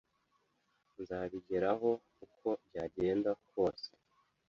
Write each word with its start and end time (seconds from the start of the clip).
Nzabigeraho 1.01 1.89
uko 2.25 2.47
byagenda 2.65 3.31
kose 3.49 3.89